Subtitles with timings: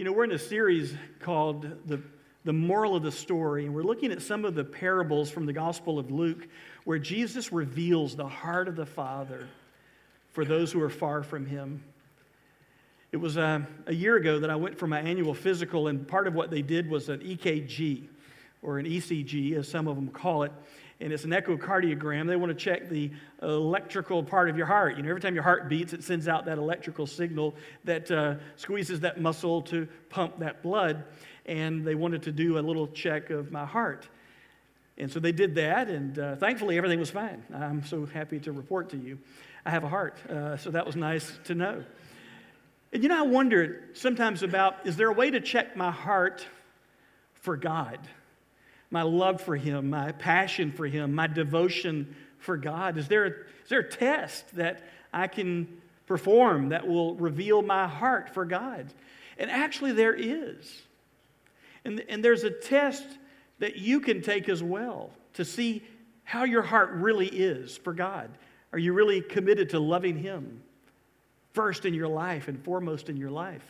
[0.00, 2.00] You know, we're in a series called the,
[2.46, 5.52] the Moral of the Story, and we're looking at some of the parables from the
[5.52, 6.48] Gospel of Luke
[6.84, 9.46] where Jesus reveals the heart of the Father
[10.30, 11.84] for those who are far from Him.
[13.12, 16.26] It was uh, a year ago that I went for my annual physical, and part
[16.26, 18.04] of what they did was an EKG,
[18.62, 20.52] or an ECG, as some of them call it
[21.00, 22.26] and it's an echocardiogram.
[22.26, 23.10] They want to check the
[23.42, 24.96] electrical part of your heart.
[24.96, 27.54] You know, every time your heart beats, it sends out that electrical signal
[27.84, 31.04] that uh, squeezes that muscle to pump that blood.
[31.46, 34.08] And they wanted to do a little check of my heart.
[34.98, 37.42] And so they did that, and uh, thankfully everything was fine.
[37.54, 39.18] I'm so happy to report to you.
[39.64, 41.82] I have a heart, uh, so that was nice to know.
[42.92, 46.46] And you know, I wondered sometimes about is there a way to check my heart
[47.32, 47.98] for God?
[48.90, 52.98] My love for Him, my passion for Him, my devotion for God?
[52.98, 54.82] Is there a, is there a test that
[55.12, 58.92] I can perform that will reveal my heart for God?
[59.38, 60.82] And actually, there is.
[61.84, 63.06] And, and there's a test
[63.58, 65.82] that you can take as well to see
[66.24, 68.30] how your heart really is for God.
[68.72, 70.62] Are you really committed to loving Him
[71.52, 73.64] first in your life and foremost in your life?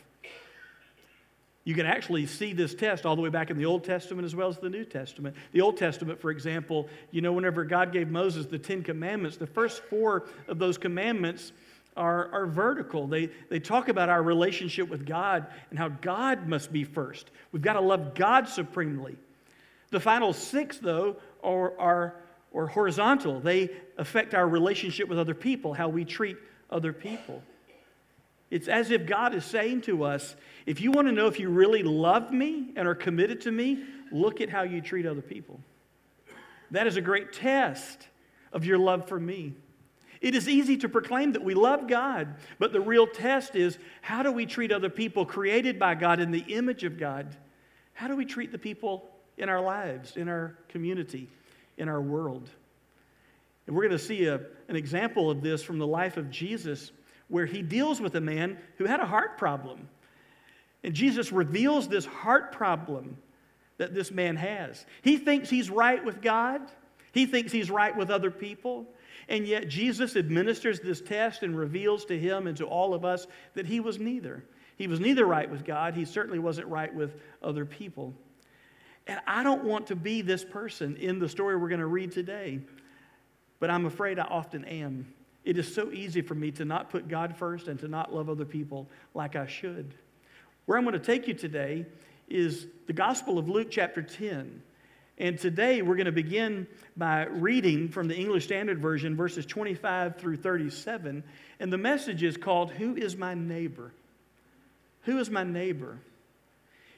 [1.65, 4.35] You can actually see this test all the way back in the Old Testament as
[4.35, 5.37] well as the New Testament.
[5.53, 9.47] The Old Testament, for example, you know, whenever God gave Moses the Ten Commandments, the
[9.47, 11.53] first four of those commandments
[11.97, 13.07] are, are vertical.
[13.07, 17.31] They, they talk about our relationship with God and how God must be first.
[17.53, 19.17] We've got to love God supremely.
[19.91, 22.15] The final six, though, are, are,
[22.55, 23.41] are horizontal.
[23.41, 26.37] They affect our relationship with other people, how we treat
[26.71, 27.43] other people.
[28.51, 30.35] It's as if God is saying to us,
[30.67, 33.85] if you want to know if you really love me and are committed to me,
[34.11, 35.61] look at how you treat other people.
[36.73, 38.09] That is a great test
[38.53, 39.55] of your love for me.
[40.21, 44.23] It is easy to proclaim that we love God, but the real test is how
[44.23, 47.35] do we treat other people created by God in the image of God?
[47.95, 51.29] How do we treat the people in our lives, in our community,
[51.79, 52.51] in our world?
[53.67, 56.93] And we're going to see a, an example of this from the life of Jesus
[57.31, 59.89] where he deals with a man who had a heart problem.
[60.85, 63.17] And Jesus reveals this heart problem
[63.79, 64.85] that this man has.
[65.03, 66.61] He thinks he's right with God,
[67.13, 68.87] he thinks he's right with other people.
[69.29, 73.29] And yet, Jesus administers this test and reveals to him and to all of us
[73.55, 74.45] that he was neither.
[74.77, 78.13] He was neither right with God, he certainly wasn't right with other people.
[79.07, 82.13] And I don't want to be this person in the story we're going to read
[82.13, 82.61] today,
[83.61, 85.07] but I'm afraid I often am.
[85.51, 88.31] It is so easy for me to not put God first and to not love
[88.31, 89.93] other people like I should.
[90.65, 91.87] Where I'm going to take you today
[92.29, 94.63] is the Gospel of Luke, chapter 10.
[95.19, 100.19] And today we're going to begin by reading from the English Standard Version, verses 25
[100.19, 101.25] through 37.
[101.59, 103.91] And the message is called, Who is My Neighbor?
[105.03, 105.99] Who is my neighbor?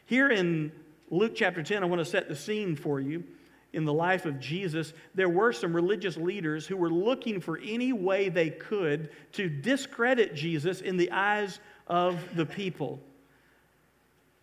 [0.05, 0.73] Here in
[1.09, 3.25] Luke chapter 10, I want to set the scene for you
[3.73, 7.93] in the life of Jesus, there were some religious leaders who were looking for any
[7.93, 13.01] way they could to discredit Jesus in the eyes of the people.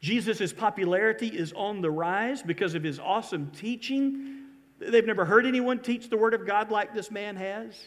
[0.02, 4.46] Jesus' popularity is on the rise because of his awesome teaching.
[4.80, 7.78] They've never heard anyone teach the Word of God like this man has.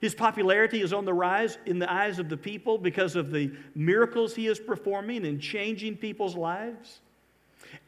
[0.00, 3.52] His popularity is on the rise in the eyes of the people because of the
[3.74, 7.00] miracles he is performing and changing people's lives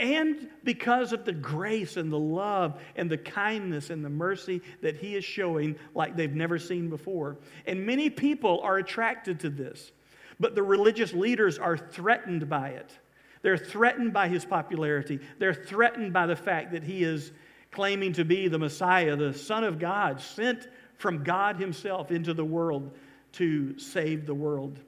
[0.00, 4.96] and because of the grace and the love and the kindness and the mercy that
[4.96, 7.36] he is showing like they've never seen before.
[7.66, 9.92] And many people are attracted to this,
[10.40, 12.90] but the religious leaders are threatened by it.
[13.42, 17.32] They're threatened by his popularity, they're threatened by the fact that he is
[17.70, 22.44] claiming to be the Messiah, the Son of God, sent from God himself into the
[22.44, 22.96] world
[23.32, 24.80] to save the world.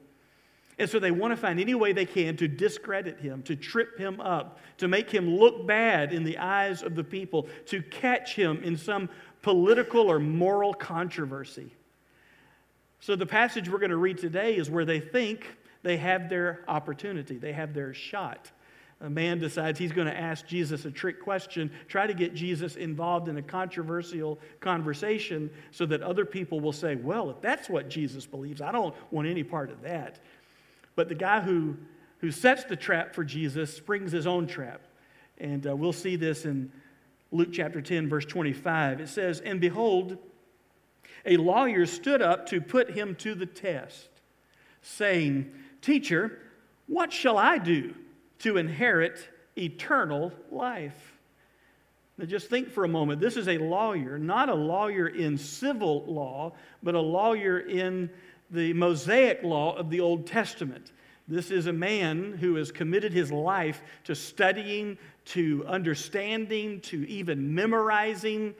[0.79, 3.97] And so they want to find any way they can to discredit him, to trip
[3.97, 8.33] him up, to make him look bad in the eyes of the people, to catch
[8.33, 9.09] him in some
[9.41, 11.73] political or moral controversy.
[13.01, 15.47] So the passage we're going to read today is where they think
[15.83, 18.49] they have their opportunity, they have their shot.
[19.01, 22.75] A man decides he's going to ask Jesus a trick question, try to get Jesus
[22.75, 27.89] involved in a controversial conversation so that other people will say, Well, if that's what
[27.89, 30.19] Jesus believes, I don't want any part of that.
[30.95, 31.77] But the guy who,
[32.19, 34.81] who sets the trap for Jesus springs his own trap.
[35.37, 36.71] And uh, we'll see this in
[37.31, 39.01] Luke chapter 10, verse 25.
[39.01, 40.17] It says, And behold,
[41.25, 44.09] a lawyer stood up to put him to the test,
[44.81, 45.51] saying,
[45.81, 46.39] Teacher,
[46.87, 47.93] what shall I do
[48.39, 51.17] to inherit eternal life?
[52.17, 53.21] Now, just think for a moment.
[53.21, 56.53] This is a lawyer, not a lawyer in civil law,
[56.83, 58.09] but a lawyer in
[58.51, 60.91] the Mosaic law of the Old Testament.
[61.27, 67.53] This is a man who has committed his life to studying, to understanding, to even
[67.53, 68.55] memorizing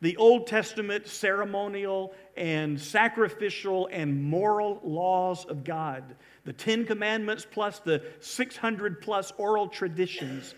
[0.00, 6.16] the Old Testament ceremonial and sacrificial and moral laws of God.
[6.44, 10.54] The Ten Commandments plus the 600 plus oral traditions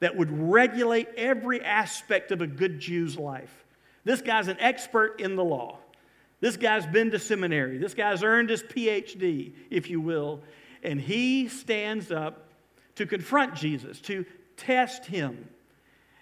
[0.00, 3.64] that would regulate every aspect of a good Jew's life.
[4.04, 5.78] This guy's an expert in the law.
[6.40, 7.78] This guy's been to seminary.
[7.78, 10.40] This guy's earned his PhD, if you will.
[10.82, 12.48] And he stands up
[12.96, 14.24] to confront Jesus, to
[14.56, 15.48] test him.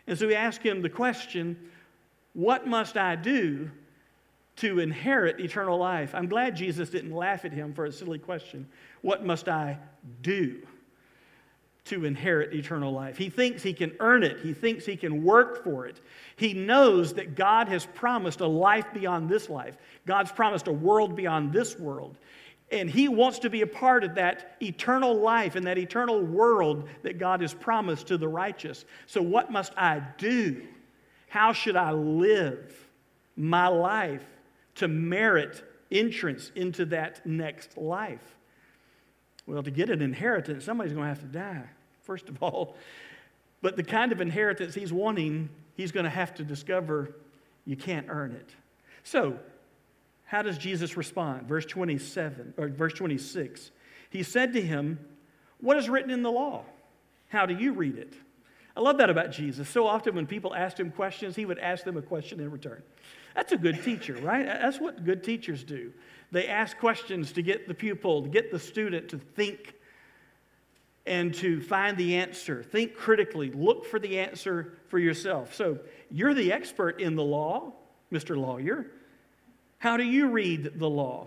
[0.07, 1.71] And so we ask him the question
[2.33, 3.71] What must I do
[4.57, 6.15] to inherit eternal life?
[6.15, 8.69] I'm glad Jesus didn't laugh at him for a silly question.
[9.03, 9.79] What must I
[10.23, 10.63] do?
[11.87, 13.17] To inherit eternal life.
[13.17, 16.01] He thinks he can earn it, he thinks he can work for it.
[16.37, 19.77] He knows that God has promised a life beyond this life,
[20.07, 22.19] God's promised a world beyond this world.
[22.71, 26.87] And he wants to be a part of that eternal life and that eternal world
[27.03, 28.85] that God has promised to the righteous.
[29.07, 30.63] So, what must I do?
[31.29, 32.75] How should I live
[33.37, 34.27] my life
[34.77, 38.38] to merit entrance into that next life?
[39.49, 41.65] Well, to get an inheritance, somebody's going to have to die,
[42.03, 42.77] first of all.
[43.63, 47.15] But the kind of inheritance he's wanting, he's going to have to discover
[47.65, 48.51] you can't earn it.
[49.05, 49.39] So,
[50.27, 51.49] how does Jesus respond?
[51.49, 53.71] Verse 27 or verse 26.
[54.11, 54.99] He said to him,
[55.63, 56.65] What is written in the law?
[57.29, 58.13] How do you read it?
[58.79, 59.69] I love that about Jesus.
[59.69, 62.81] So often when people asked him questions, he would ask them a question in return.
[63.35, 64.47] That's a good teacher, right?
[64.47, 65.93] That's what good teachers do.
[66.31, 69.75] They ask questions to get the pupil, to get the student to think
[71.07, 72.63] and to find the answer.
[72.63, 75.55] Think critically, look for the answer for yourself.
[75.55, 77.73] So, you're the expert in the law,
[78.13, 78.37] Mr.
[78.37, 78.87] Lawyer.
[79.79, 81.27] How do you read the law?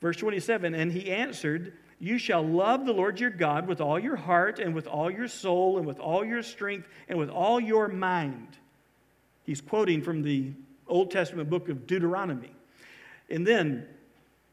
[0.00, 4.16] Verse 27 And he answered, You shall love the Lord your God with all your
[4.16, 7.86] heart, and with all your soul, and with all your strength, and with all your
[7.86, 8.48] mind.
[9.44, 10.50] He's quoting from the
[10.88, 12.50] Old Testament book of Deuteronomy.
[13.30, 13.86] And then,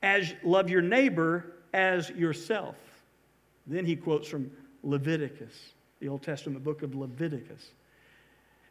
[0.04, 2.75] as love your neighbor as yourself.
[3.66, 4.52] Then he quotes from
[4.84, 7.72] Leviticus, the Old Testament book of Leviticus.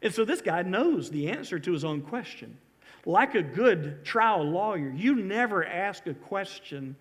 [0.03, 2.57] And so this guy knows the answer to his own question.
[3.05, 6.95] Like a good trial lawyer, you never ask a question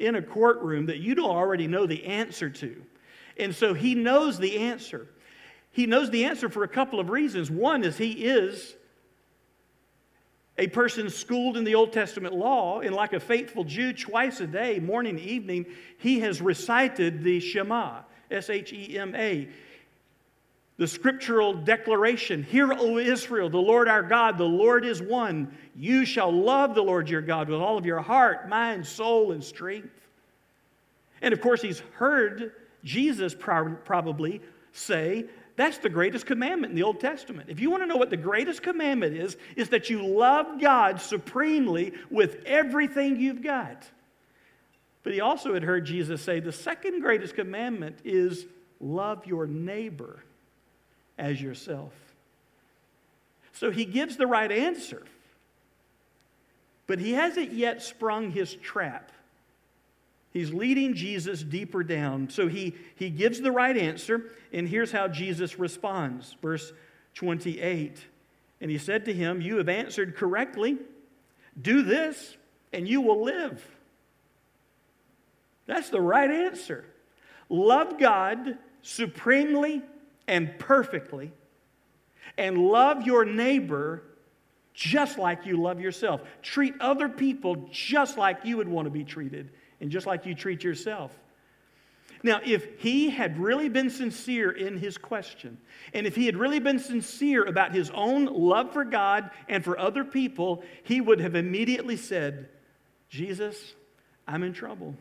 [0.00, 2.82] in a courtroom that you don't already know the answer to.
[3.38, 5.06] And so he knows the answer.
[5.72, 7.50] He knows the answer for a couple of reasons.
[7.50, 8.74] One is he is
[10.58, 14.46] a person schooled in the Old Testament law, and like a faithful Jew, twice a
[14.46, 15.66] day, morning and evening,
[15.98, 18.00] he has recited the Shema,
[18.30, 19.48] S H E M A
[20.80, 25.54] the scriptural declaration Hear, O Israel, the Lord our God, the Lord is one.
[25.76, 29.44] You shall love the Lord your God with all of your heart, mind, soul, and
[29.44, 29.92] strength.
[31.20, 34.40] And of course, he's heard Jesus probably
[34.72, 37.50] say, That's the greatest commandment in the Old Testament.
[37.50, 40.98] If you want to know what the greatest commandment is, is that you love God
[40.98, 43.86] supremely with everything you've got.
[45.02, 48.46] But he also had heard Jesus say, The second greatest commandment is
[48.80, 50.24] love your neighbor
[51.20, 51.92] as yourself.
[53.52, 55.02] So he gives the right answer,
[56.86, 59.12] but he hasn't yet sprung his trap.
[60.32, 62.30] He's leading Jesus deeper down.
[62.30, 66.36] So he, he gives the right answer, and here's how Jesus responds.
[66.40, 66.72] Verse
[67.14, 67.98] 28
[68.60, 70.78] And he said to him, You have answered correctly.
[71.60, 72.36] Do this,
[72.72, 73.62] and you will live.
[75.66, 76.84] That's the right answer.
[77.48, 79.82] Love God supremely
[80.30, 81.32] and perfectly,
[82.38, 84.04] and love your neighbor
[84.72, 86.22] just like you love yourself.
[86.40, 90.34] Treat other people just like you would want to be treated, and just like you
[90.34, 91.10] treat yourself.
[92.22, 95.58] Now, if he had really been sincere in his question,
[95.92, 99.78] and if he had really been sincere about his own love for God and for
[99.78, 102.48] other people, he would have immediately said,
[103.08, 103.74] Jesus,
[104.28, 104.94] I'm in trouble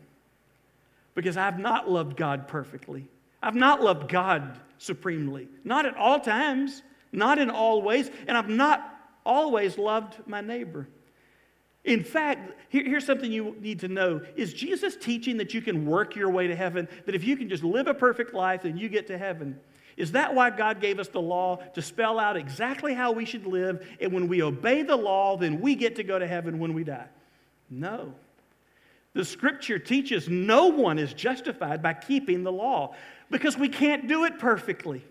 [1.14, 3.08] because I've not loved God perfectly.
[3.42, 8.50] I've not loved God supremely, not at all times, not in all ways, and I've
[8.50, 10.88] not always loved my neighbor.
[11.86, 14.22] In fact, here, here's something you need to know.
[14.36, 16.88] Is Jesus teaching that you can work your way to heaven?
[17.06, 19.60] That if you can just live a perfect life, then you get to heaven?
[19.96, 23.46] Is that why God gave us the law to spell out exactly how we should
[23.46, 23.86] live?
[24.00, 26.84] And when we obey the law, then we get to go to heaven when we
[26.84, 27.08] die?
[27.70, 28.14] No.
[29.14, 32.96] The scripture teaches no one is justified by keeping the law
[33.30, 35.04] because we can't do it perfectly.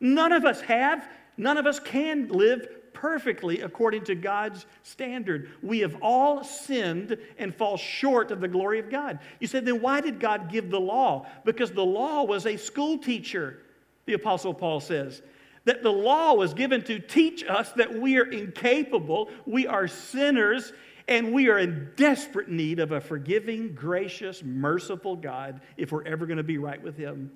[0.00, 1.08] None of us have,
[1.38, 5.50] None of us can live perfectly according to God's standard.
[5.62, 9.20] We have all sinned and fall short of the glory of God.
[9.38, 11.26] You said, then why did God give the law?
[11.44, 13.60] Because the law was a school teacher,
[14.06, 15.22] the Apostle Paul says.
[15.64, 20.72] That the law was given to teach us that we are incapable, we are sinners,
[21.08, 26.26] and we are in desperate need of a forgiving, gracious, merciful God if we're ever
[26.26, 27.32] going to be right with Him.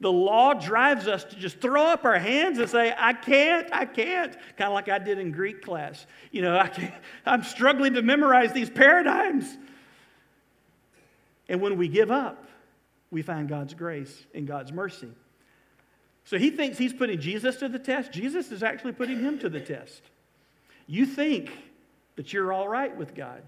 [0.00, 3.84] The law drives us to just throw up our hands and say, I can't, I
[3.84, 6.06] can't, kind of like I did in Greek class.
[6.30, 9.56] You know, I can't, I'm struggling to memorize these paradigms.
[11.48, 12.44] And when we give up,
[13.10, 15.08] we find God's grace and God's mercy.
[16.24, 18.12] So he thinks he's putting Jesus to the test.
[18.12, 20.02] Jesus is actually putting him to the test.
[20.86, 21.50] You think
[22.18, 23.42] that you're all right with God,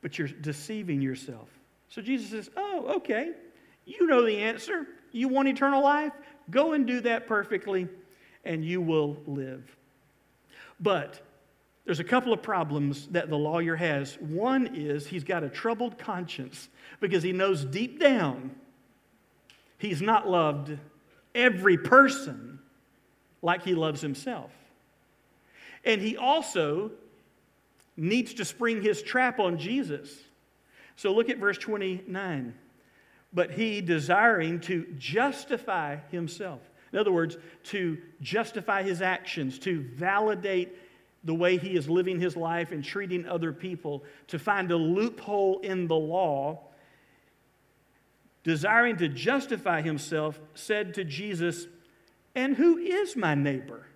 [0.00, 1.48] but you're deceiving yourself.
[1.90, 3.32] So Jesus says, Oh, okay.
[3.84, 4.86] You know the answer.
[5.10, 6.14] You want eternal life?
[6.50, 7.88] Go and do that perfectly,
[8.46, 9.76] and you will live.
[10.80, 11.20] But
[11.84, 14.14] there's a couple of problems that the lawyer has.
[14.14, 18.52] One is he's got a troubled conscience because he knows deep down
[19.76, 20.78] he's not loved
[21.34, 22.60] every person
[23.42, 24.52] like he loves himself.
[25.84, 26.92] And he also
[27.96, 30.16] needs to spring his trap on Jesus.
[30.96, 32.54] So look at verse 29
[33.32, 36.60] but he desiring to justify himself.
[36.92, 40.76] In other words, to justify his actions, to validate
[41.24, 45.60] the way he is living his life and treating other people, to find a loophole
[45.60, 46.60] in the law,
[48.44, 51.66] desiring to justify himself, said to Jesus,
[52.34, 53.86] And who is my neighbor?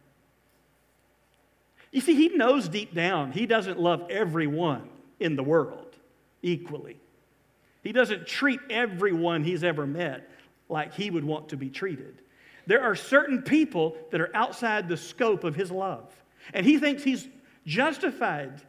[1.92, 4.88] You see, he knows deep down he doesn't love everyone
[5.20, 5.96] in the world
[6.42, 6.98] equally.
[7.82, 10.28] He doesn't treat everyone he's ever met
[10.68, 12.20] like he would want to be treated.
[12.66, 16.12] There are certain people that are outside the scope of his love.
[16.52, 17.28] And he thinks he's
[17.64, 18.60] justified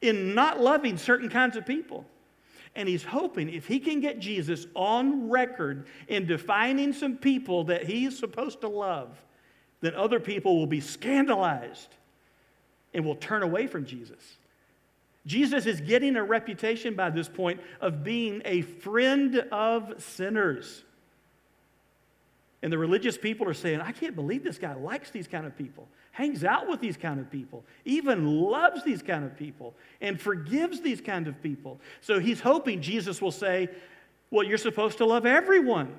[0.00, 2.06] in not loving certain kinds of people.
[2.76, 7.84] And he's hoping if he can get Jesus on record in defining some people that
[7.84, 9.20] he's supposed to love,
[9.80, 11.96] then other people will be scandalized
[12.94, 14.38] and will turn away from Jesus.
[15.26, 20.82] Jesus is getting a reputation by this point of being a friend of sinners.
[22.62, 25.56] And the religious people are saying, I can't believe this guy likes these kind of
[25.56, 30.20] people, hangs out with these kind of people, even loves these kind of people, and
[30.20, 31.80] forgives these kind of people.
[32.00, 33.68] So he's hoping Jesus will say,
[34.30, 35.94] Well, you're supposed to love everyone.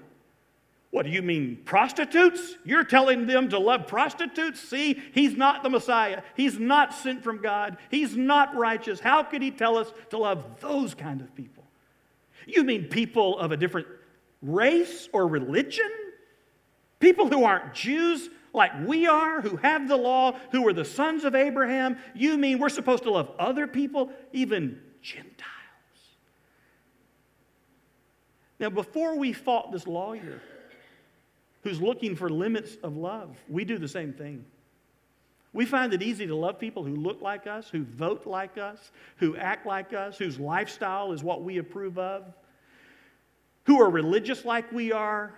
[0.92, 2.56] What do you mean, prostitutes?
[2.66, 4.60] You're telling them to love prostitutes?
[4.60, 6.22] See, he's not the Messiah.
[6.36, 7.78] He's not sent from God.
[7.90, 9.00] He's not righteous.
[9.00, 11.64] How could he tell us to love those kind of people?
[12.46, 13.88] You mean people of a different
[14.42, 15.90] race or religion?
[17.00, 21.24] People who aren't Jews like we are, who have the law, who are the sons
[21.24, 21.98] of Abraham?
[22.14, 25.38] You mean we're supposed to love other people, even Gentiles?
[28.60, 30.42] Now, before we fought this lawyer,
[31.64, 33.36] who's looking for limits of love.
[33.50, 34.46] We do the same thing.
[35.54, 38.92] We find it easy to love people who look like us, who vote like us,
[39.18, 42.34] who act like us, whose lifestyle is what we approve of,
[43.66, 45.34] who are religious like we are.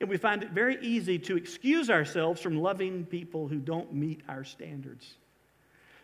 [0.00, 4.22] And we find it very easy to excuse ourselves from loving people who don't meet
[4.28, 5.14] our standards.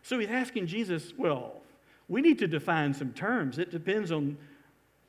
[0.03, 1.63] So he's asking Jesus, well,
[2.09, 3.59] we need to define some terms.
[3.59, 4.37] It depends on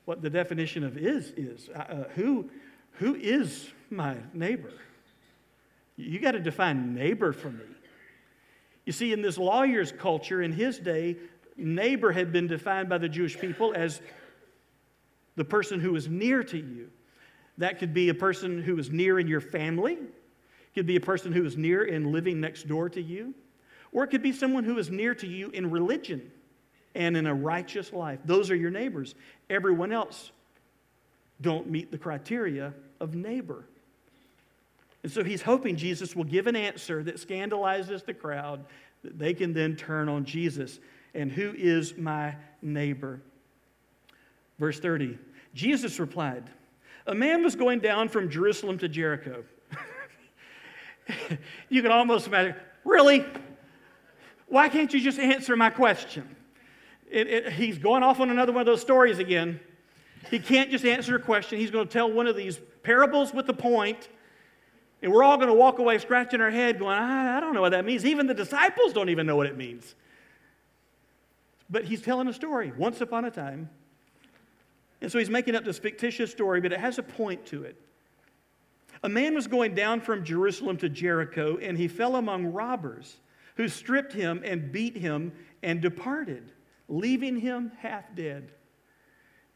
[0.06, 1.68] what the definition of is is.
[1.74, 2.48] Uh, uh who,
[2.94, 4.72] who is my neighbor?
[5.96, 7.64] You got to define neighbor for me.
[8.84, 11.16] You see, in this lawyer's culture, in his day,
[11.56, 14.00] neighbor had been defined by the Jewish people as
[15.36, 16.90] the person who is near to you.
[17.58, 21.00] That could be a person who is near in your family, it could be a
[21.00, 23.32] person who is near in living next door to you,
[23.92, 26.32] or it could be someone who is near to you in religion
[26.96, 28.18] and in a righteous life.
[28.24, 29.14] Those are your neighbors.
[29.48, 30.32] Everyone else
[31.40, 33.64] don't meet the criteria of neighbor.
[35.02, 38.64] And so he's hoping Jesus will give an answer that scandalizes the crowd,
[39.02, 40.80] that they can then turn on Jesus.
[41.14, 43.20] And who is my neighbor?
[44.58, 45.18] Verse 30
[45.52, 46.50] Jesus replied,
[47.06, 49.44] A man was going down from Jerusalem to Jericho.
[51.68, 53.24] you can almost imagine, really?
[54.46, 56.34] Why can't you just answer my question?
[57.10, 59.60] It, it, he's going off on another one of those stories again.
[60.30, 61.58] He can't just answer a question.
[61.58, 64.08] He's going to tell one of these parables with the point,
[65.02, 67.60] and we're all going to walk away scratching our head going, I, I don't know
[67.60, 68.04] what that means.
[68.04, 69.94] Even the disciples don't even know what it means.
[71.70, 73.68] But he's telling a story, once upon a time.
[75.00, 77.76] And so he's making up this fictitious story, but it has a point to it.
[79.02, 83.16] A man was going down from Jerusalem to Jericho, and he fell among robbers,
[83.56, 86.52] who stripped him and beat him and departed,
[86.88, 88.50] leaving him half dead.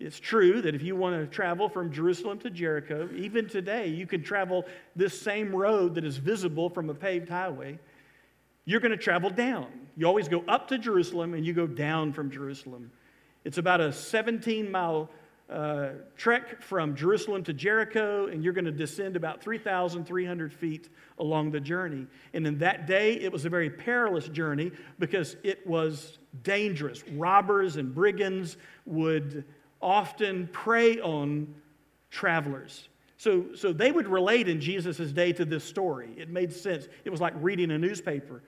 [0.00, 4.06] It's true that if you want to travel from Jerusalem to Jericho, even today, you
[4.06, 4.64] can travel
[4.94, 7.78] this same road that is visible from a paved highway.
[8.64, 9.66] You're going to travel down.
[9.96, 12.92] You always go up to Jerusalem and you go down from Jerusalem.
[13.44, 15.10] It's about a 17 mile
[15.50, 21.50] uh, trek from Jerusalem to Jericho, and you're going to descend about 3,300 feet along
[21.50, 22.06] the journey.
[22.34, 27.02] And in that day, it was a very perilous journey because it was dangerous.
[27.08, 29.44] Robbers and brigands would
[29.80, 31.54] often prey on
[32.10, 32.88] travelers.
[33.16, 36.10] So, so they would relate in Jesus' day to this story.
[36.16, 36.88] It made sense.
[37.04, 38.42] It was like reading a newspaper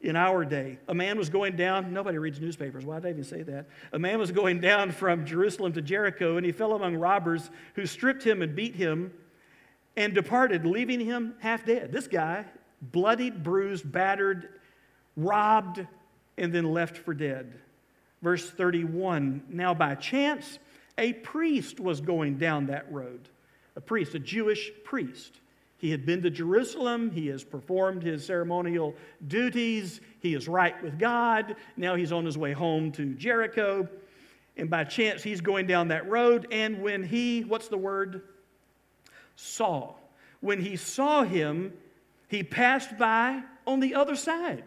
[0.00, 0.78] in our day.
[0.86, 2.84] A man was going down, nobody reads newspapers.
[2.84, 3.66] Why did I even say that?
[3.92, 7.86] A man was going down from Jerusalem to Jericho, and he fell among robbers who
[7.86, 9.12] stripped him and beat him
[9.96, 11.90] and departed, leaving him half dead.
[11.90, 12.44] This guy,
[12.80, 14.48] bloodied, bruised, battered,
[15.16, 15.84] robbed,
[16.36, 17.52] and then left for dead.
[18.22, 20.58] Verse 31 Now by chance,
[20.96, 23.28] a priest was going down that road.
[23.76, 25.40] A priest, a Jewish priest.
[25.78, 27.10] He had been to Jerusalem.
[27.12, 28.96] He has performed his ceremonial
[29.28, 30.00] duties.
[30.20, 31.54] He is right with God.
[31.76, 33.88] Now he's on his way home to Jericho.
[34.56, 36.48] And by chance, he's going down that road.
[36.50, 38.22] And when he, what's the word?
[39.36, 39.94] Saw.
[40.40, 41.72] When he saw him,
[42.26, 44.64] he passed by on the other side.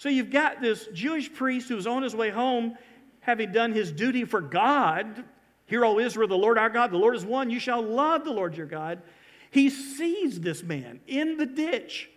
[0.00, 2.78] So you've got this Jewish priest who's on his way home,
[3.20, 5.24] having done his duty for God.
[5.66, 7.50] Hear, O Israel, the Lord our God, the Lord is one.
[7.50, 9.02] You shall love the Lord your God.
[9.50, 12.08] He sees this man in the ditch.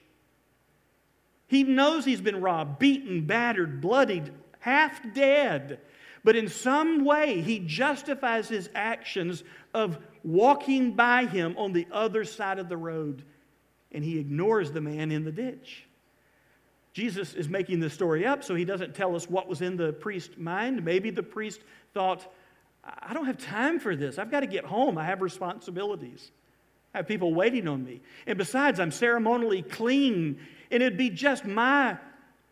[1.48, 5.82] He knows he's been robbed, beaten, battered, bloodied, half dead.
[6.24, 12.24] But in some way, he justifies his actions of walking by him on the other
[12.24, 13.26] side of the road,
[13.92, 15.86] and he ignores the man in the ditch.
[16.94, 19.94] Jesus is making this story up, so he doesn't tell us what was in the
[19.94, 20.86] priest's mind.
[20.86, 21.62] Maybe the priest
[21.94, 22.32] thought,
[22.84, 24.20] I don't have time for this.
[24.20, 24.98] I've got to get home.
[24.98, 26.32] I have responsibilities.
[26.94, 28.02] I have people waiting on me.
[28.28, 31.98] And besides, I'm ceremonially clean, and it'd be just my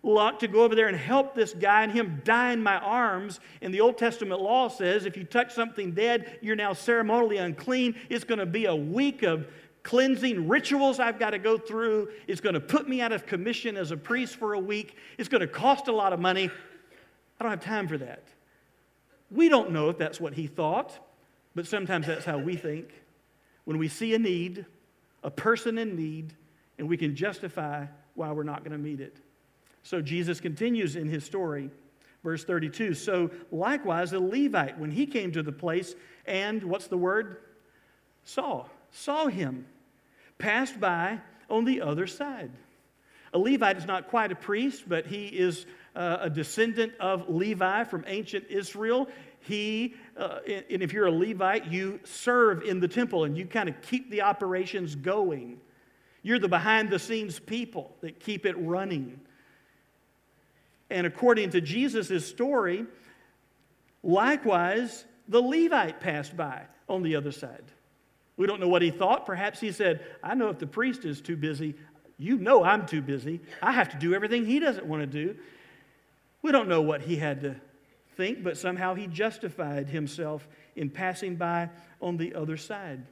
[0.03, 3.39] luck to go over there and help this guy and him die in my arms.
[3.61, 7.95] And the Old Testament law says if you touch something dead, you're now ceremonially unclean.
[8.09, 9.47] It's going to be a week of
[9.83, 12.09] cleansing rituals I've got to go through.
[12.27, 14.95] It's going to put me out of commission as a priest for a week.
[15.17, 16.49] It's going to cost a lot of money.
[17.39, 18.23] I don't have time for that.
[19.31, 20.99] We don't know if that's what he thought,
[21.55, 22.89] but sometimes that's how we think.
[23.63, 24.65] When we see a need,
[25.23, 26.33] a person in need,
[26.77, 29.17] and we can justify why we're not going to meet it.
[29.83, 31.69] So Jesus continues in his story,
[32.23, 32.93] verse 32.
[32.93, 37.37] So likewise, the Levite, when he came to the place and, what's the word?
[38.23, 39.65] Saw saw him,
[40.37, 42.51] passed by on the other side.
[43.33, 47.85] A Levite is not quite a priest, but he is uh, a descendant of Levi
[47.85, 49.07] from ancient Israel.
[49.39, 53.69] He, uh, and if you're a Levite, you serve in the temple and you kind
[53.69, 55.59] of keep the operations going.
[56.23, 59.19] You're the behind the scenes people that keep it running.
[60.89, 62.85] And according to Jesus' story,
[64.03, 67.63] likewise, the Levite passed by on the other side.
[68.41, 69.27] We don't know what he thought.
[69.27, 71.75] Perhaps he said, I know if the priest is too busy,
[72.17, 73.39] you know I'm too busy.
[73.61, 75.35] I have to do everything he doesn't want to do.
[76.41, 77.55] We don't know what he had to
[78.17, 81.69] think, but somehow he justified himself in passing by
[82.01, 83.03] on the other side.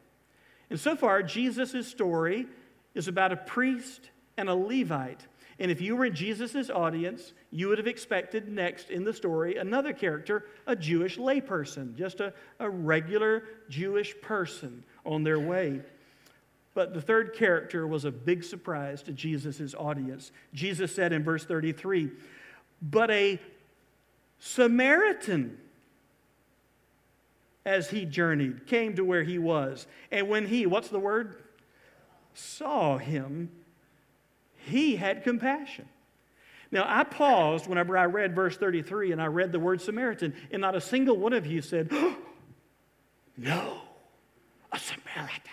[0.72, 2.48] And so far, Jesus' story
[2.96, 5.28] is about a priest and a Levite
[5.60, 9.58] and if you were in Jesus' audience, you would have expected next in the story
[9.58, 15.82] another character, a Jewish layperson, just a, a regular Jewish person on their way.
[16.74, 20.32] But the third character was a big surprise to Jesus' audience.
[20.54, 22.10] Jesus said in verse 33,
[22.82, 23.38] But a
[24.39, 25.58] Samaritan,
[27.65, 29.88] as he journeyed, came to where he was.
[30.10, 31.43] And when he, what's the word?
[32.34, 33.52] Saw him,
[34.70, 35.88] he had compassion.
[36.72, 40.62] Now, I paused whenever I read verse 33 and I read the word Samaritan, and
[40.62, 42.16] not a single one of you said, oh,
[43.38, 43.82] No,
[44.72, 45.52] a Samaritan.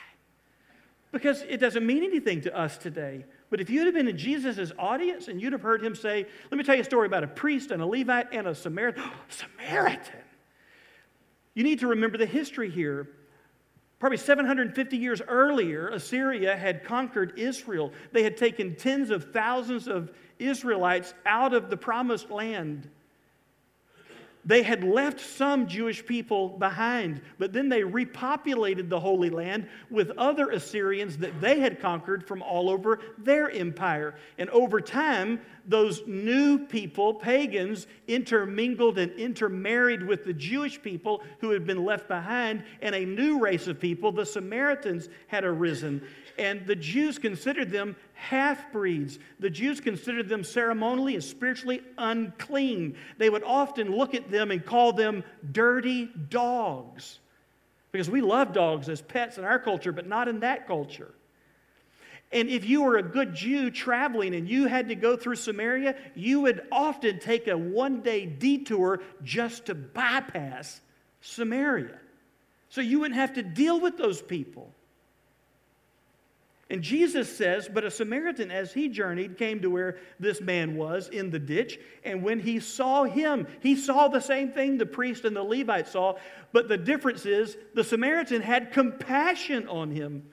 [1.12, 3.24] Because it doesn't mean anything to us today.
[3.48, 6.58] But if you'd have been in Jesus' audience and you'd have heard him say, Let
[6.58, 9.02] me tell you a story about a priest and a Levite and a Samaritan.
[9.28, 10.20] Samaritan.
[11.54, 13.08] You need to remember the history here.
[14.06, 17.92] Probably 750 years earlier, Assyria had conquered Israel.
[18.12, 22.88] They had taken tens of thousands of Israelites out of the promised land.
[24.46, 30.12] They had left some Jewish people behind, but then they repopulated the Holy Land with
[30.16, 34.14] other Assyrians that they had conquered from all over their empire.
[34.38, 41.50] And over time, those new people, pagans, intermingled and intermarried with the Jewish people who
[41.50, 46.06] had been left behind, and a new race of people, the Samaritans, had arisen.
[46.38, 49.18] And the Jews considered them half breeds.
[49.40, 52.96] The Jews considered them ceremonially and spiritually unclean.
[53.18, 57.18] They would often look at them and call them dirty dogs.
[57.92, 61.14] Because we love dogs as pets in our culture, but not in that culture.
[62.32, 65.94] And if you were a good Jew traveling and you had to go through Samaria,
[66.14, 70.80] you would often take a one day detour just to bypass
[71.20, 71.98] Samaria.
[72.68, 74.72] So you wouldn't have to deal with those people.
[76.68, 81.08] And Jesus says, But a Samaritan, as he journeyed, came to where this man was
[81.08, 81.78] in the ditch.
[82.04, 85.86] And when he saw him, he saw the same thing the priest and the Levite
[85.86, 86.14] saw.
[86.52, 90.24] But the difference is the Samaritan had compassion on him.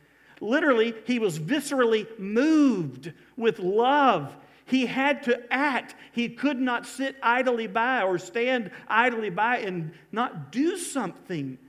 [0.42, 4.36] Literally, he was viscerally moved with love.
[4.66, 5.94] He had to act.
[6.14, 11.60] He could not sit idly by or stand idly by and not do something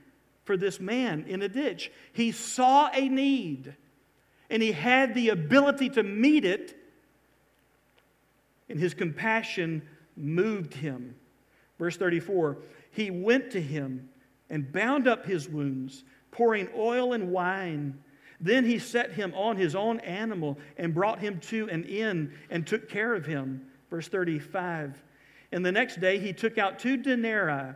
[0.43, 1.91] for this man in a ditch.
[2.13, 3.75] He saw a need
[4.49, 6.75] and he had the ability to meet it,
[8.69, 9.81] and his compassion
[10.15, 11.15] moved him.
[11.79, 12.57] Verse 34
[12.91, 14.09] He went to him
[14.49, 17.97] and bound up his wounds, pouring oil and wine.
[18.39, 22.67] Then he set him on his own animal and brought him to an inn and
[22.67, 23.65] took care of him.
[23.89, 25.01] Verse 35.
[25.51, 27.75] And the next day he took out two denarii,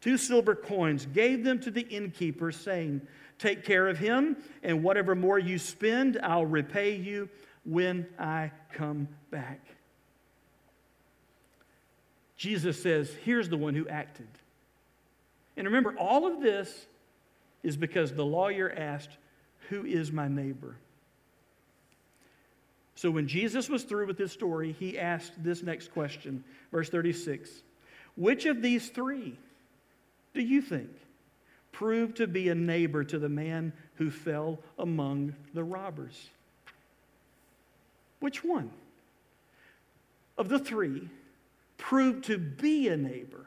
[0.00, 3.00] two silver coins, gave them to the innkeeper, saying,
[3.38, 7.28] Take care of him, and whatever more you spend, I'll repay you
[7.64, 9.60] when I come back.
[12.36, 14.28] Jesus says, Here's the one who acted.
[15.56, 16.86] And remember, all of this
[17.62, 19.16] is because the lawyer asked,
[19.68, 20.76] Who is my neighbor?
[22.94, 27.50] So when Jesus was through with this story, he asked this next question, verse 36
[28.16, 29.38] Which of these three
[30.34, 30.90] do you think
[31.76, 36.30] proved to be a neighbor to the man who fell among the robbers.
[38.18, 38.70] Which one
[40.38, 41.10] of the three
[41.76, 43.44] proved to be a neighbor?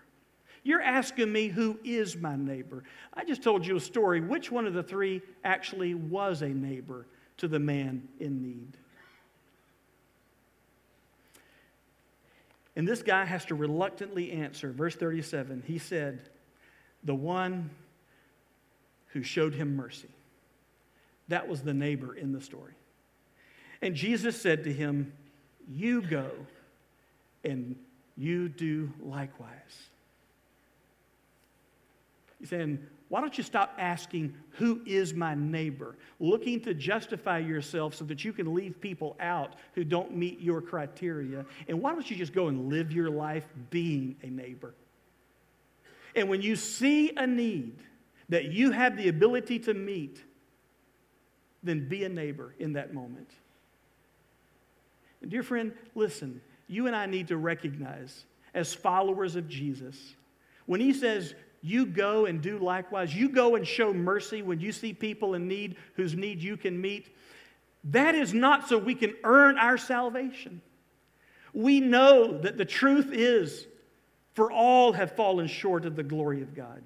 [0.61, 2.83] You're asking me who is my neighbor.
[3.15, 4.21] I just told you a story.
[4.21, 8.77] Which one of the three actually was a neighbor to the man in need?
[12.75, 14.71] And this guy has to reluctantly answer.
[14.71, 16.21] Verse 37 he said,
[17.03, 17.71] The one
[19.09, 20.09] who showed him mercy.
[21.27, 22.73] That was the neighbor in the story.
[23.81, 25.13] And Jesus said to him,
[25.67, 26.29] You go
[27.43, 27.75] and
[28.17, 29.49] you do likewise.
[32.39, 35.95] He's saying, Why don't you stop asking, Who is my neighbor?
[36.19, 40.61] Looking to justify yourself so that you can leave people out who don't meet your
[40.61, 41.45] criteria.
[41.67, 44.73] And why don't you just go and live your life being a neighbor?
[46.15, 47.77] And when you see a need,
[48.29, 50.23] that you have the ability to meet,
[51.63, 53.29] then be a neighbor in that moment.
[55.21, 60.15] And dear friend, listen, you and I need to recognize as followers of Jesus,
[60.65, 64.71] when he says, you go and do likewise, you go and show mercy when you
[64.71, 67.13] see people in need whose need you can meet,
[67.85, 70.61] that is not so we can earn our salvation.
[71.53, 73.67] We know that the truth is,
[74.35, 76.81] for all have fallen short of the glory of God.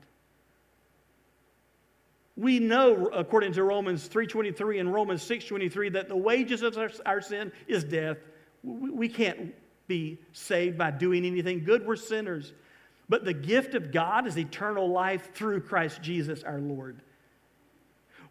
[2.36, 7.22] We know, according to Romans 3.23 and Romans 6.23, that the wages of our, our
[7.22, 8.18] sin is death.
[8.64, 9.54] We, we can't
[9.88, 11.86] be saved by doing anything good.
[11.86, 12.54] We're sinners.
[13.10, 17.02] But the gift of God is eternal life through Christ Jesus our Lord.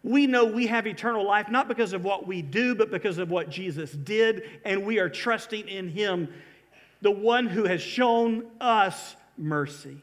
[0.01, 3.31] We know we have eternal life not because of what we do, but because of
[3.31, 6.27] what Jesus did, and we are trusting in Him,
[7.01, 9.97] the one who has shown us mercy.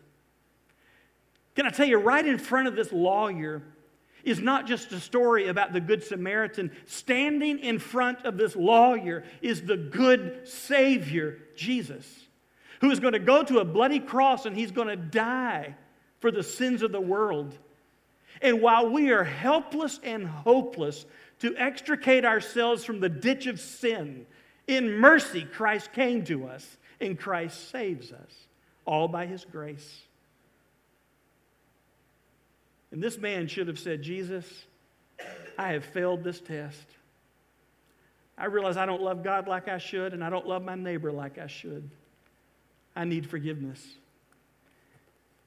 [1.55, 3.63] Can I tell you, right in front of this lawyer,
[4.25, 6.71] is not just a story about the Good Samaritan.
[6.87, 12.07] Standing in front of this lawyer is the good Savior, Jesus,
[12.81, 15.75] who is going to go to a bloody cross and he's going to die
[16.21, 17.57] for the sins of the world.
[18.43, 21.05] And while we are helpless and hopeless
[21.41, 24.27] to extricate ourselves from the ditch of sin,
[24.67, 28.33] in mercy, Christ came to us and Christ saves us,
[28.87, 30.03] all by his grace.
[32.93, 34.45] And this man should have said, Jesus,
[35.57, 36.87] I have failed this test.
[38.37, 41.13] I realize I don't love God like I should, and I don't love my neighbor
[41.13, 41.91] like I should.
[42.97, 43.81] I need forgiveness.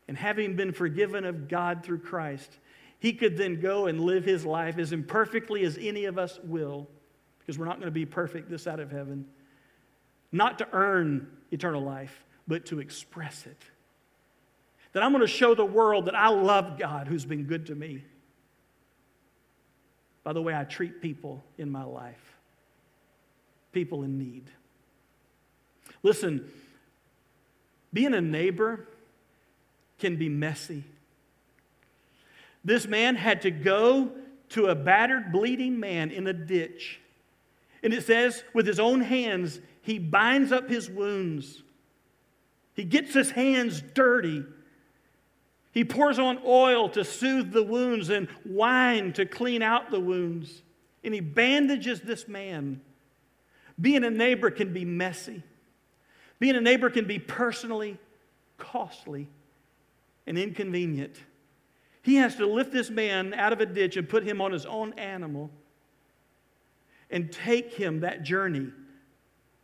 [0.07, 2.49] and having been forgiven of God through Christ,
[2.99, 6.87] he could then go and live his life as imperfectly as any of us will,
[7.39, 9.25] because we're not going to be perfect this side of heaven,
[10.31, 13.61] not to earn eternal life, but to express it.
[14.93, 17.75] That I'm going to show the world that I love God who's been good to
[17.75, 18.03] me
[20.23, 22.37] by the way I treat people in my life,
[23.73, 24.45] people in need.
[26.01, 26.49] Listen,
[27.91, 28.87] being a neighbor
[29.99, 30.83] can be messy.
[32.63, 34.11] This man had to go
[34.49, 36.99] to a battered, bleeding man in a ditch.
[37.81, 41.61] And it says, with his own hands, he binds up his wounds.
[42.73, 44.45] He gets his hands dirty.
[45.73, 50.61] He pours on oil to soothe the wounds and wine to clean out the wounds.
[51.03, 52.79] And he bandages this man.
[53.81, 55.41] Being a neighbor can be messy.
[56.39, 57.97] Being a neighbor can be personally
[58.59, 59.27] costly
[60.27, 61.15] and inconvenient.
[62.03, 64.67] He has to lift this man out of a ditch and put him on his
[64.67, 65.49] own animal
[67.09, 68.67] and take him that journey,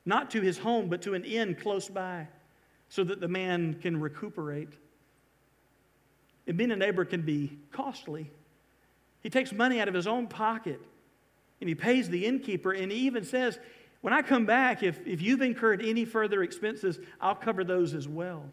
[0.05, 2.27] not to his home, but to an inn close by,
[2.87, 4.69] so that the man can recuperate.
[6.49, 8.27] And being a neighbor can be costly.
[9.21, 10.81] He takes money out of his own pocket
[11.61, 13.59] and he pays the innkeeper, and he even says,
[14.01, 18.07] When I come back, if, if you've incurred any further expenses, I'll cover those as
[18.07, 18.43] well.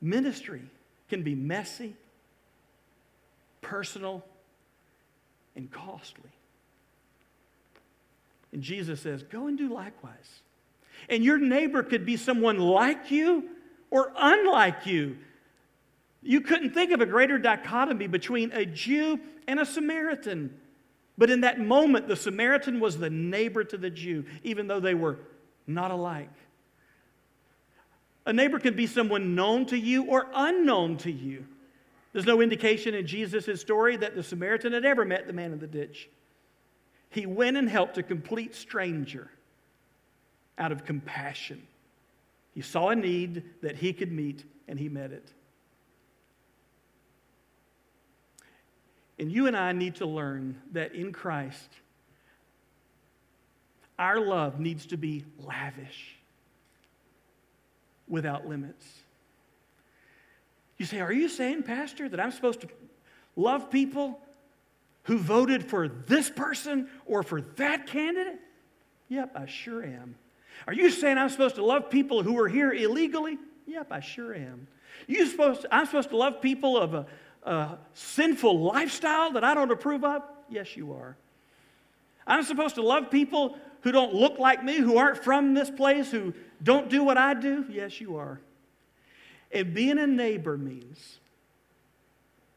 [0.00, 0.62] Ministry
[1.08, 1.94] can be messy,
[3.60, 4.24] personal,
[5.54, 6.30] and costly.
[8.52, 10.40] And Jesus says, Go and do likewise.
[11.08, 13.50] And your neighbor could be someone like you
[13.90, 15.18] or unlike you.
[16.26, 20.58] You couldn't think of a greater dichotomy between a Jew and a Samaritan.
[21.16, 24.94] But in that moment, the Samaritan was the neighbor to the Jew, even though they
[24.94, 25.20] were
[25.68, 26.32] not alike.
[28.26, 31.46] A neighbor can be someone known to you or unknown to you.
[32.12, 35.60] There's no indication in Jesus' story that the Samaritan had ever met the man in
[35.60, 36.08] the ditch.
[37.08, 39.30] He went and helped a complete stranger
[40.58, 41.62] out of compassion.
[42.52, 45.32] He saw a need that he could meet, and he met it.
[49.18, 51.70] And you and I need to learn that in Christ,
[53.98, 56.16] our love needs to be lavish,
[58.08, 58.84] without limits.
[60.76, 62.68] You say, Are you saying, Pastor, that I'm supposed to
[63.36, 64.20] love people
[65.04, 68.40] who voted for this person or for that candidate?
[69.08, 70.16] Yep, I sure am.
[70.66, 73.38] Are you saying I'm supposed to love people who are here illegally?
[73.66, 74.66] Yep, I sure am.
[75.06, 77.06] You supposed to, I'm supposed to love people of a,
[77.46, 80.22] a sinful lifestyle that I don't approve of?
[80.50, 81.16] Yes, you are.
[82.26, 86.10] I'm supposed to love people who don't look like me, who aren't from this place,
[86.10, 87.64] who don't do what I do?
[87.70, 88.40] Yes, you are.
[89.52, 91.18] And being a neighbor means,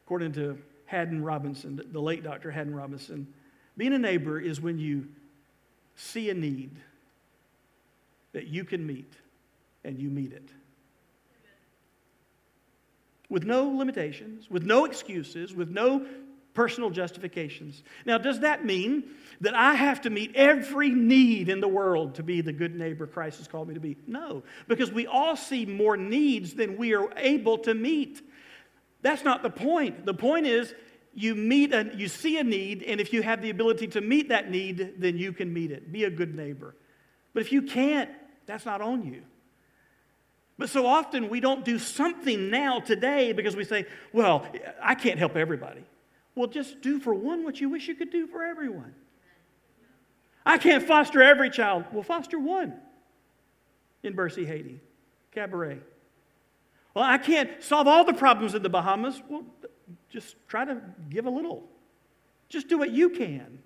[0.04, 2.50] according to Haddon Robinson, the late Dr.
[2.50, 3.28] Haddon Robinson,
[3.76, 5.06] being a neighbor is when you
[5.94, 6.72] see a need
[8.32, 9.12] that you can meet
[9.84, 10.48] and you meet it.
[13.30, 16.04] With no limitations, with no excuses, with no
[16.52, 17.82] personal justifications.
[18.04, 19.04] Now, does that mean
[19.40, 23.06] that I have to meet every need in the world to be the good neighbor
[23.06, 23.96] Christ has called me to be?
[24.06, 28.20] No, because we all see more needs than we are able to meet.
[29.02, 30.04] That's not the point.
[30.04, 30.74] The point is
[31.14, 34.28] you meet a, you see a need and if you have the ability to meet
[34.28, 35.90] that need, then you can meet it.
[35.90, 36.74] Be a good neighbor.
[37.32, 38.10] But if you can't,
[38.46, 39.22] that's not on you.
[40.60, 44.46] But so often we don't do something now today because we say, well,
[44.82, 45.82] I can't help everybody.
[46.34, 48.94] Well, just do for one what you wish you could do for everyone.
[50.44, 51.86] I can't foster every child.
[51.92, 52.74] Well, foster one
[54.02, 54.82] in Bercy, Haiti,
[55.32, 55.78] Cabaret.
[56.92, 59.22] Well, I can't solve all the problems in the Bahamas.
[59.30, 59.46] Well,
[60.10, 61.66] just try to give a little.
[62.50, 63.60] Just do what you can.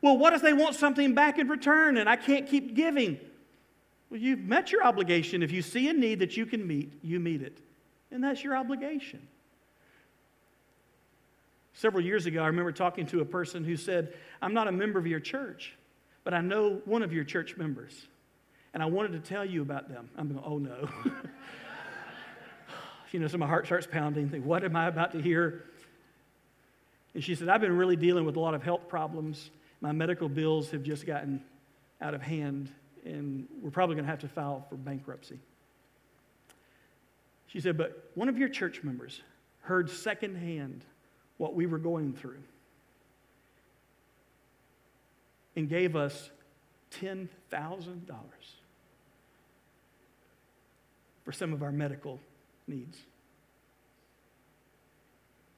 [0.00, 3.18] Well, what if they want something back in return and I can't keep giving?
[4.10, 5.42] Well, you've met your obligation.
[5.42, 7.58] If you see a need that you can meet, you meet it.
[8.10, 9.26] And that's your obligation.
[11.74, 14.98] Several years ago, I remember talking to a person who said, I'm not a member
[14.98, 15.76] of your church,
[16.24, 18.06] but I know one of your church members.
[18.74, 20.10] And I wanted to tell you about them.
[20.16, 20.88] I'm going, oh no.
[23.12, 24.28] you know, so my heart starts pounding.
[24.28, 25.64] Think, what am I about to hear?
[27.14, 29.50] And she said, I've been really dealing with a lot of health problems.
[29.80, 31.42] My medical bills have just gotten
[32.00, 32.70] out of hand
[33.04, 35.38] and we're probably going to have to file for bankruptcy.
[37.46, 39.20] She said, But one of your church members
[39.62, 40.84] heard secondhand
[41.36, 42.38] what we were going through
[45.56, 46.30] and gave us
[47.00, 47.28] $10,000
[51.24, 52.20] for some of our medical
[52.66, 52.98] needs.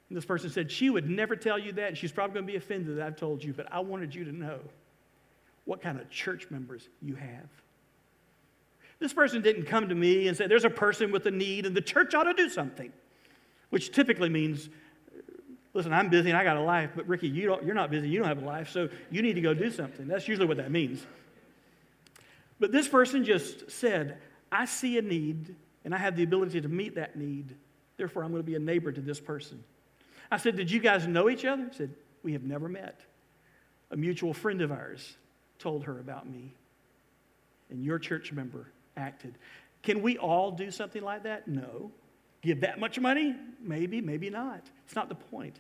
[0.09, 2.53] And this person said, She would never tell you that, and she's probably going to
[2.53, 4.61] be offended that I've told you, but I wanted you to know
[5.65, 7.49] what kind of church members you have.
[8.99, 11.77] This person didn't come to me and say, There's a person with a need, and
[11.77, 12.93] the church ought to do something,
[13.71, 14.69] which typically means,
[15.75, 18.09] Listen, I'm busy and I got a life, but Ricky, you don't, you're not busy,
[18.09, 20.07] you don't have a life, so you need to go do something.
[20.07, 21.05] That's usually what that means.
[22.61, 24.19] But this person just said,
[24.53, 27.57] I see a need, and I have the ability to meet that need.
[27.97, 29.65] Therefore, I'm going to be a neighbor to this person.
[30.31, 31.67] I said, Did you guys know each other?
[31.71, 31.91] He said,
[32.23, 33.01] We have never met.
[33.91, 35.17] A mutual friend of ours
[35.63, 36.55] told her about me,
[37.71, 39.35] and your church member acted.
[39.83, 41.49] Can we all do something like that?
[41.49, 41.91] No.
[42.43, 43.37] Give that much money?
[43.61, 44.63] Maybe, maybe not.
[44.85, 45.59] It's not the point.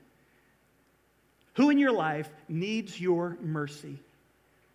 [1.55, 3.99] Who in your life needs your mercy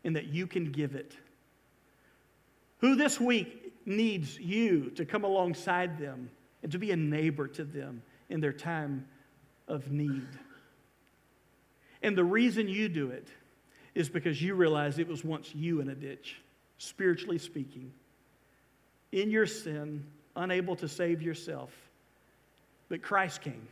[0.03, 1.13] and that you can give it?
[2.79, 6.29] Who this week needs you to come alongside them
[6.63, 9.05] and to be a neighbor to them in their time
[9.67, 10.27] of need?
[12.01, 13.27] And the reason you do it
[13.97, 16.39] is because you realize it was once you in a ditch,
[16.77, 17.91] spiritually speaking,
[19.11, 20.05] in your sin,
[20.35, 21.71] unable to save yourself.
[22.89, 23.67] But Christ came,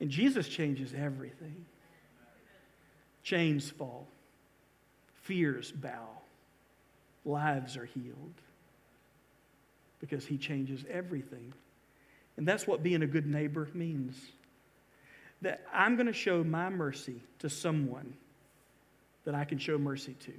[0.00, 1.66] and Jesus changes everything.
[3.22, 4.08] Chains fall,
[5.22, 6.08] fears bow,
[7.24, 8.34] lives are healed
[10.00, 11.52] because he changes everything.
[12.36, 14.20] And that's what being a good neighbor means.
[15.42, 18.14] That I'm going to show my mercy to someone
[19.24, 20.32] that I can show mercy to.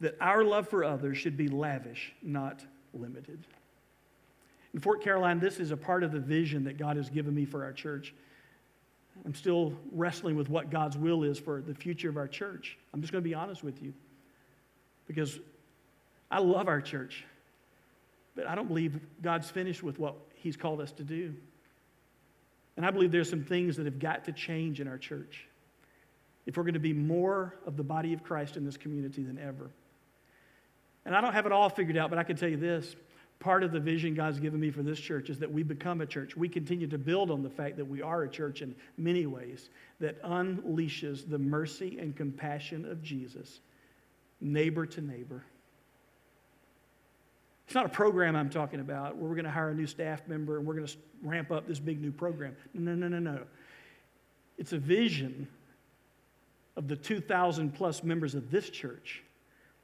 [0.00, 3.46] That our love for others should be lavish, not limited.
[4.74, 7.44] In Fort Caroline, this is a part of the vision that God has given me
[7.44, 8.14] for our church.
[9.24, 12.78] I'm still wrestling with what God's will is for the future of our church.
[12.92, 13.92] I'm just going to be honest with you
[15.06, 15.38] because
[16.30, 17.24] I love our church,
[18.34, 21.34] but I don't believe God's finished with what He's called us to do.
[22.76, 25.46] And I believe there's some things that have got to change in our church
[26.46, 29.38] if we're going to be more of the body of Christ in this community than
[29.38, 29.70] ever.
[31.04, 32.96] And I don't have it all figured out, but I can tell you this
[33.42, 36.06] part of the vision God's given me for this church is that we become a
[36.06, 36.36] church.
[36.36, 39.68] We continue to build on the fact that we are a church in many ways
[39.98, 43.60] that unleashes the mercy and compassion of Jesus,
[44.40, 45.44] neighbor to neighbor.
[47.66, 50.28] It's not a program I'm talking about where we're going to hire a new staff
[50.28, 52.54] member and we're going to ramp up this big new program.
[52.74, 53.32] No, no, no, no.
[53.32, 53.42] No.
[54.56, 55.48] It's a vision
[56.76, 59.22] of the 2,000 plus members of this church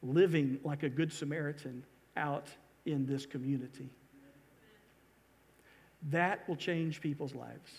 [0.03, 1.85] living like a good Samaritan
[2.17, 2.47] out
[2.87, 3.89] in this community.
[6.11, 7.71] That will change people's lives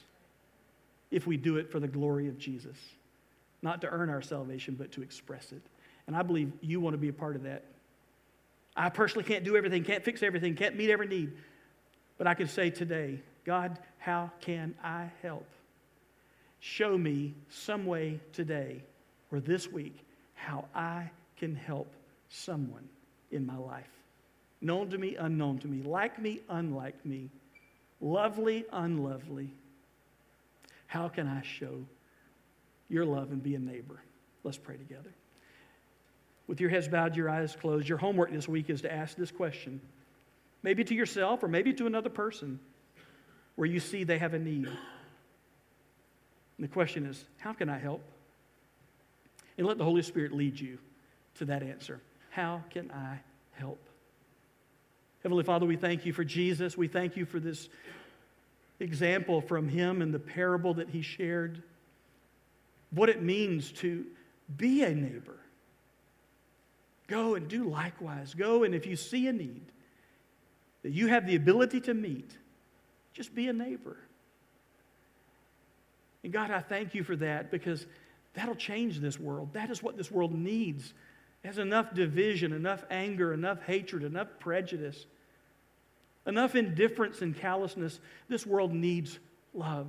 [1.10, 2.78] if we do it for the glory of Jesus.
[3.62, 5.62] Not to earn our salvation, but to express it.
[6.08, 7.66] And I believe you want to be a part of that.
[8.76, 11.34] I personally can't do everything, can't fix everything, can't meet every need.
[12.18, 15.48] But I can say today, God, how can I help?
[16.60, 18.84] Show me some way today
[19.32, 19.96] or this week
[20.34, 21.94] how I can help
[22.30, 22.88] someone
[23.32, 23.90] in my life.
[24.62, 27.30] Known to me, unknown to me, like me, unlike me,
[28.02, 29.54] lovely, unlovely.
[30.88, 31.86] How can I show
[32.90, 34.02] your love and be a neighbor?
[34.44, 35.14] Let's pray together.
[36.48, 39.32] With your heads bowed, your eyes closed, your homework this week is to ask this
[39.32, 39.80] question,
[40.64, 42.60] maybe to yourself or maybe to another person
[43.56, 44.66] where you see they have a need.
[44.66, 44.78] And
[46.58, 48.02] the question is, how can I help?
[49.60, 50.78] And let the Holy Spirit lead you
[51.36, 52.00] to that answer.
[52.30, 53.20] How can I
[53.52, 53.90] help?
[55.22, 56.78] Heavenly Father, we thank you for Jesus.
[56.78, 57.68] We thank you for this
[58.80, 61.62] example from him and the parable that he shared.
[62.92, 64.06] What it means to
[64.56, 65.38] be a neighbor.
[67.08, 68.34] Go and do likewise.
[68.34, 69.66] Go and if you see a need
[70.84, 72.32] that you have the ability to meet,
[73.12, 73.98] just be a neighbor.
[76.24, 77.86] And God, I thank you for that because
[78.40, 79.50] that'll change this world.
[79.52, 80.94] That is what this world needs
[81.44, 85.06] has enough division, enough anger, enough hatred, enough prejudice,
[86.26, 88.00] enough indifference and callousness.
[88.30, 89.20] This world needs
[89.54, 89.88] love.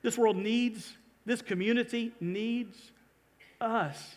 [0.00, 0.90] This world needs,
[1.26, 2.92] this community needs
[3.60, 4.16] us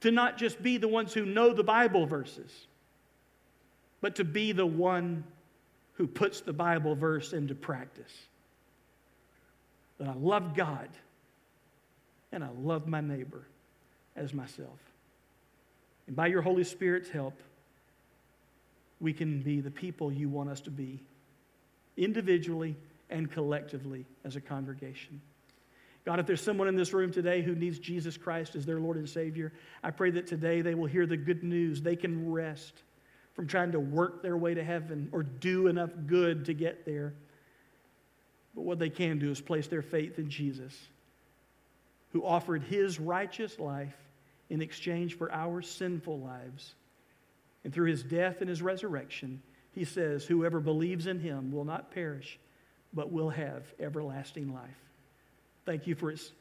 [0.00, 2.52] to not just be the ones who know the Bible verses,
[4.00, 5.24] but to be the one
[5.94, 8.12] who puts the Bible verse into practice.
[9.98, 10.88] That I love God
[12.32, 13.46] and I love my neighbor
[14.16, 14.78] as myself.
[16.06, 17.34] And by your Holy Spirit's help,
[19.00, 21.00] we can be the people you want us to be,
[21.96, 22.76] individually
[23.10, 25.20] and collectively as a congregation.
[26.04, 28.96] God, if there's someone in this room today who needs Jesus Christ as their Lord
[28.96, 29.52] and Savior,
[29.82, 31.82] I pray that today they will hear the good news.
[31.82, 32.72] They can rest,
[33.34, 37.14] from trying to work their way to heaven or do enough good to get there.
[38.54, 40.74] But what they can do is place their faith in Jesus,
[42.12, 43.96] who offered his righteous life
[44.50, 46.74] in exchange for our sinful lives.
[47.64, 49.42] And through his death and his resurrection,
[49.72, 52.38] he says, Whoever believes in him will not perish,
[52.92, 54.70] but will have everlasting life.
[55.66, 56.32] Thank you for as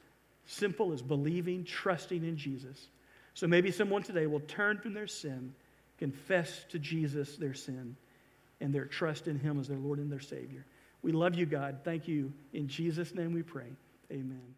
[0.46, 2.88] simple as believing, trusting in Jesus.
[3.34, 5.54] So maybe someone today will turn from their sin,
[5.98, 7.98] confess to Jesus their sin,
[8.62, 10.66] and their trust in him as their Lord and their Savior.
[11.02, 11.80] We love you, God.
[11.84, 12.34] Thank you.
[12.54, 13.72] In Jesus' name we pray.
[14.12, 14.56] Amen.